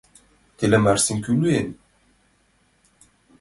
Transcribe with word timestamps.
Телым 0.57 0.83
Арсим 0.91 1.17
кӧ 1.25 1.31
лӱен? 1.41 1.67